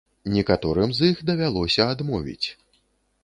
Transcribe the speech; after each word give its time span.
Некаторым 0.35 0.93
з 0.99 1.09
іх 1.11 1.21
давялося 1.31 1.81
адмовіць. 1.97 2.47